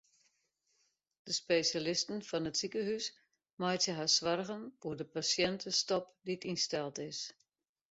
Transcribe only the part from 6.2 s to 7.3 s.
dy't ynsteld is.